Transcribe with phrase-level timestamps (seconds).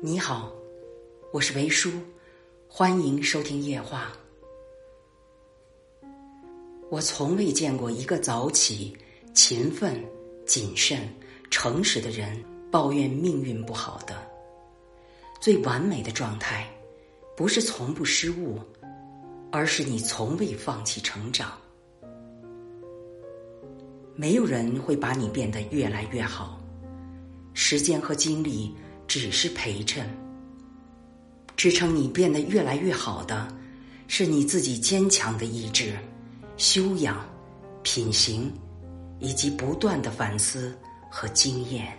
[0.00, 0.52] 你好，
[1.32, 1.90] 我是维叔，
[2.68, 4.12] 欢迎收听夜话。
[6.88, 8.96] 我从未见过一个早起、
[9.34, 10.00] 勤奋、
[10.46, 11.12] 谨慎、
[11.50, 12.40] 诚实的人
[12.70, 14.14] 抱怨命运不好的。
[15.40, 16.70] 最完美的状态，
[17.36, 18.60] 不是从不失误，
[19.50, 21.58] 而是你从未放弃成长。
[24.14, 26.60] 没有人会把你变得越来越好，
[27.52, 28.72] 时间和精力
[29.08, 30.08] 只是陪衬。
[31.56, 33.48] 支撑你变得越来越好的，
[34.06, 35.92] 是你自己坚强的意志、
[36.56, 37.28] 修养、
[37.82, 38.52] 品行，
[39.18, 40.72] 以及不断的反思
[41.10, 41.98] 和经验。